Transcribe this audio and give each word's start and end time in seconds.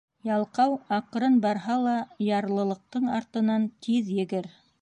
Ялҡау 0.27 0.71
аҡрын 0.97 1.37
барһа 1.43 1.77
ла, 1.83 1.95
ярлылыҡтың 2.31 3.09
артынан 3.19 3.73
тиҙ 3.87 4.15
егер. 4.23 4.55